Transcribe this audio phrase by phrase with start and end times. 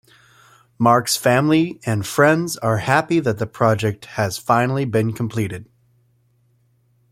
[0.79, 5.69] Mark's family and friends are happy that the project has finally been completed.